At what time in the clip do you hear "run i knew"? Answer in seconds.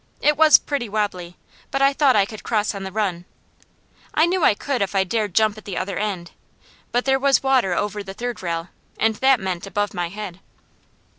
2.91-4.43